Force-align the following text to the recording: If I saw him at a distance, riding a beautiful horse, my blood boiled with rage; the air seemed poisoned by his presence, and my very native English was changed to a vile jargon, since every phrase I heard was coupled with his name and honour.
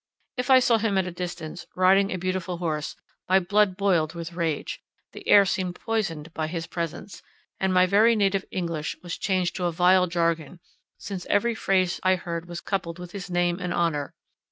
If 0.35 0.49
I 0.49 0.57
saw 0.57 0.79
him 0.79 0.97
at 0.97 1.05
a 1.05 1.11
distance, 1.11 1.67
riding 1.75 2.11
a 2.11 2.17
beautiful 2.17 2.57
horse, 2.57 2.95
my 3.29 3.37
blood 3.39 3.77
boiled 3.77 4.15
with 4.15 4.33
rage; 4.33 4.81
the 5.13 5.27
air 5.27 5.45
seemed 5.45 5.75
poisoned 5.75 6.33
by 6.33 6.47
his 6.47 6.65
presence, 6.65 7.21
and 7.59 7.71
my 7.71 7.85
very 7.85 8.15
native 8.15 8.43
English 8.49 8.97
was 9.03 9.15
changed 9.15 9.55
to 9.57 9.65
a 9.65 9.71
vile 9.71 10.07
jargon, 10.07 10.59
since 10.97 11.27
every 11.27 11.53
phrase 11.53 11.99
I 12.01 12.15
heard 12.15 12.47
was 12.49 12.61
coupled 12.61 12.97
with 12.97 13.11
his 13.11 13.29
name 13.29 13.59
and 13.59 13.71
honour. 13.75 14.15